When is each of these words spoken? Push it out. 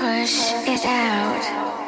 Push 0.00 0.52
it 0.66 0.86
out. 0.86 1.79